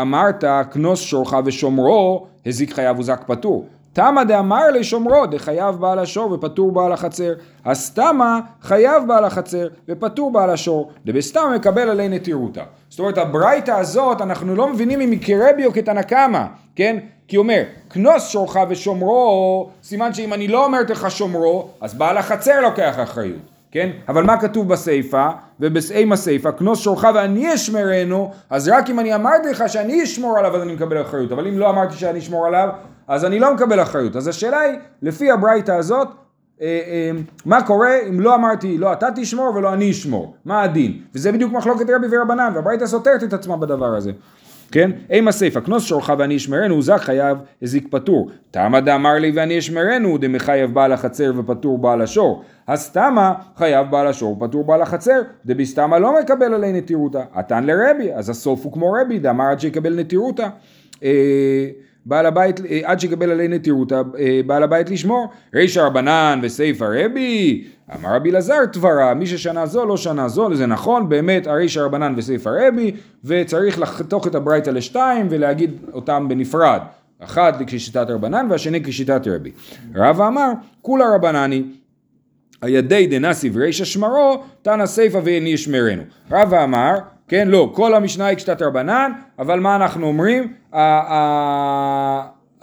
[0.00, 3.66] אמרת כנוס שורך ושומרו, הזיק חייב הוזק פטור.
[3.96, 7.32] תמה דאמר לשומרו, דחייב בעל השור ופטור בעל החצר.
[7.64, 12.62] הסתמה חייב בעל החצר ופטור בעל השור, דבסתמה מקבל עלי נטירותא.
[12.88, 16.96] זאת אומרת הברייתא הזאת אנחנו לא מבינים אם היא כרבי או כתנא קמא, כן?
[17.28, 22.60] כי אומר, כנוס שורך ושומרו, סימן שאם אני לא אומרת לך שומרו, אז בעל החצר
[22.60, 23.42] לוקח אחריות,
[23.76, 23.90] כן?
[24.08, 25.28] אבל מה כתוב בסיפא?
[25.60, 30.56] ובסעים הסיפא, כנוס שורך ואני אשמרנו, אז רק אם אני אמרתי לך שאני אשמור עליו
[30.56, 32.68] אז אני מקבל אחריות, אבל אם לא אמרתי שאני אשמור עליו,
[33.08, 34.16] אז אני לא מקבל אחריות.
[34.16, 36.08] אז השאלה היא, לפי הברייתא הזאת,
[36.60, 37.10] אה, אה,
[37.44, 41.00] מה קורה אם לא אמרתי לא אתה תשמור ולא אני אשמור, מה הדין?
[41.14, 44.12] וזה בדיוק מחלוקת רבי ורבנן, והברייתא סותרת את עצמה בדבר הזה.
[44.72, 44.90] כן?
[45.10, 48.30] אימה סיפה, כנוס שורך ואני אשמרנו, זך חייב הזיק פטור.
[48.50, 52.42] תמה דאמר לי ואני אשמרנו, דמחייב בעל החצר ופטור בעל השור.
[52.68, 57.22] הסתמה חייב בעל השור ופטור בעל החצר, דבסתמה לא מקבל עלי נטירותא.
[57.34, 60.48] עתן לרבי, אז הסוף הוא כמו רבי, דאמר עד שיקבל נטירותא.
[62.06, 65.28] בעל הבית, אה, עד שיקבל עלי נטירותא, אה, בעל הבית לשמור.
[65.54, 67.64] רישא רבנן וסיפא רבי,
[67.94, 72.14] אמר רבי אלעזר דברה, מי ששנה זו לא שנה זו, זה נכון, באמת הרישא רבנן
[72.16, 72.92] וסיפא רבי,
[73.24, 76.80] וצריך לחתוך את הברייתא לשתיים ולהגיד אותם בנפרד.
[77.20, 79.50] אחד כשיטת רבנן והשני כשיטת רבי.
[79.94, 81.62] רבא אמר, כולה רבנני,
[82.62, 86.02] הידי דנאסי ורישא שמרו, תנא סיפא ואיני אשמרנו.
[86.30, 90.52] רבא אמר, כן, לא, כל המשנה היא כשיטת רבנן, אבל מה אנחנו אומרים?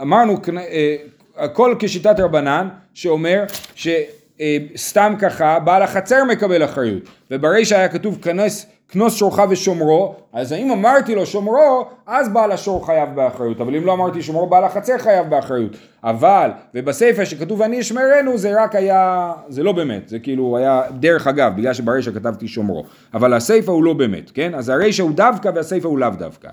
[0.02, 0.95] אמרנו, אה,
[1.38, 3.43] הכל כשיטת רבנן, שאומר
[3.76, 10.71] שסתם ככה בעל החצר מקבל אחריות, וברישא היה כתוב כנס, כנוס שורך ושומרו, אז אם
[10.71, 14.97] אמרתי לו שומרו, אז בעל השור חייב באחריות, אבל אם לא אמרתי שומרו, בעל החצר
[14.97, 15.71] חייב באחריות.
[16.04, 21.28] אבל, ובסיפא שכתוב אני אשמרנו, זה רק היה, זה לא באמת, זה כאילו היה דרך
[21.28, 22.84] אגב, בגלל שברישא כתבתי שומרו.
[23.13, 24.56] אבל הסיפא הוא לא באמת, כן?
[24.56, 26.49] אז הרישא הוא דווקא והסיפא הוא לאו דווקא.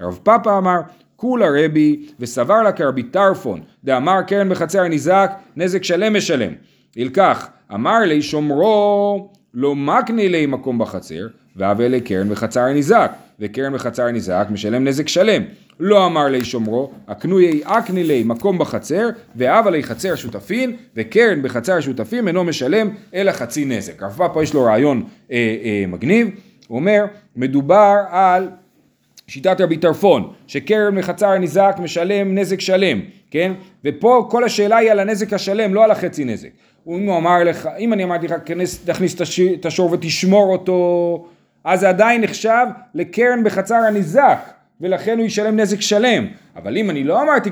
[0.00, 0.80] רב פאפא אמר,
[1.16, 6.52] כולה רבי וסבר לה כרבי טרפון, דאמר קרן בחצר הנזק, נזק שלם משלם.
[6.96, 13.72] ילקח, אמר לי שומרו לא מקני לי מקום בחצר, והווה לי קרן בחצר הנזק, וקרן
[13.72, 15.42] בחצר הנזק משלם נזק שלם.
[15.80, 21.80] לא אמר לי שומרו, הקנויי אקני לי מקום בחצר, והווה לי חצר שותפין, וקרן בחצר
[21.80, 24.02] שותפים אינו משלם אלא חצי נזק.
[24.02, 26.28] הרב פאפה יש לו רעיון אה, אה, מגניב,
[26.68, 27.04] הוא אומר,
[27.36, 28.48] מדובר על
[29.26, 33.52] שיטת רבי טרפון, שקרן מחצר הנזק משלם נזק שלם, כן?
[33.84, 36.48] ופה כל השאלה היא על הנזק השלם, לא על החצי נזק.
[36.88, 38.34] אם הוא אמר לך, אם אני אמרתי לך,
[38.84, 39.14] תכניס
[39.60, 41.26] את השור ותשמור אותו,
[41.64, 44.38] אז זה עדיין נחשב לקרן בחצר הנזק,
[44.80, 46.26] ולכן הוא ישלם נזק שלם.
[46.56, 47.50] אבל אם אני לא אמרתי,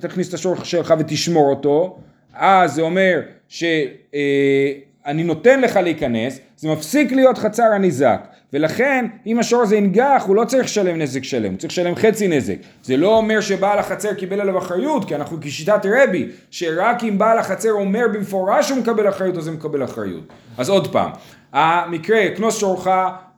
[0.00, 1.98] תכניס את השור שלך ותשמור אותו,
[2.34, 8.26] אז זה אומר שאני נותן לך להיכנס, זה מפסיק להיות חצר הנזק.
[8.54, 12.28] ולכן אם השור הזה ינגח הוא לא צריך לשלם נזק שלם, הוא צריך לשלם חצי
[12.28, 12.56] נזק.
[12.82, 17.38] זה לא אומר שבעל החצר קיבל עליו אחריות, כי אנחנו כשיטת רבי, שרק אם בעל
[17.38, 20.24] החצר אומר במפורש שהוא מקבל אחריות אז הוא מקבל אחריות.
[20.58, 21.10] אז עוד פעם,
[21.52, 22.88] המקרה, כנוס שורך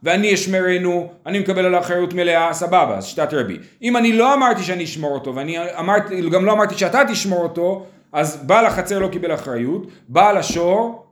[0.03, 3.59] ואני אשמרנו, אני מקבל על האחריות מלאה, סבבה, אז שיטת רבי.
[3.83, 7.87] אם אני לא אמרתי שאני אשמור אותו, ואני אמרתי, גם לא אמרתי שאתה תשמור אותו,
[8.13, 11.07] אז בעל החצר לא קיבל אחריות, בעל השור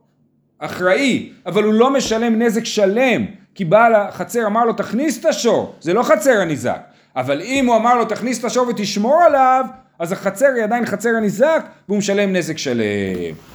[0.59, 3.25] אחראי, אבל הוא לא משלם נזק שלם.
[3.55, 6.79] כי בעל החצר אמר לו תכניס את השור, זה לא חצר הניזק.
[7.15, 9.65] אבל אם הוא אמר לו תכניס את השור ותשמור עליו,
[9.99, 12.83] אז החצר היא עדיין חצר הניזק והוא משלם נזק שלם.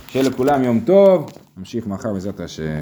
[0.09, 2.79] שיהיה לכולם יום טוב, נמשיך מחר בעזרת השם.